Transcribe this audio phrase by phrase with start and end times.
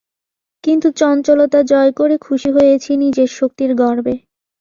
[0.63, 4.15] কিন্তু চঞ্চলতা জয় করে খুশি হয়েছি নিজের শক্তির গর্বে।